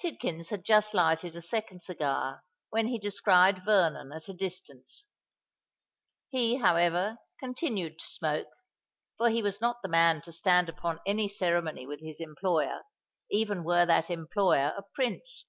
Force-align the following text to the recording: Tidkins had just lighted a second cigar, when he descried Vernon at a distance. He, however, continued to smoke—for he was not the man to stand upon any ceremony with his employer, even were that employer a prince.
Tidkins 0.00 0.50
had 0.50 0.64
just 0.64 0.94
lighted 0.94 1.34
a 1.34 1.40
second 1.40 1.82
cigar, 1.82 2.44
when 2.70 2.86
he 2.86 3.00
descried 3.00 3.64
Vernon 3.64 4.12
at 4.12 4.28
a 4.28 4.32
distance. 4.32 5.08
He, 6.28 6.58
however, 6.58 7.16
continued 7.40 7.98
to 7.98 8.06
smoke—for 8.06 9.28
he 9.28 9.42
was 9.42 9.60
not 9.60 9.82
the 9.82 9.88
man 9.88 10.22
to 10.22 10.30
stand 10.30 10.68
upon 10.68 11.00
any 11.04 11.26
ceremony 11.26 11.84
with 11.84 11.98
his 12.00 12.20
employer, 12.20 12.82
even 13.28 13.64
were 13.64 13.84
that 13.86 14.08
employer 14.08 14.72
a 14.76 14.84
prince. 14.94 15.46